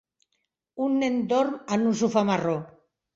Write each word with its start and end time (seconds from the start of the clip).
Un 0.85 0.95
nen 1.03 1.19
dorm 1.33 1.59
en 1.75 1.83
un 1.91 1.99
sofà 1.99 2.25
marró. 2.31 2.55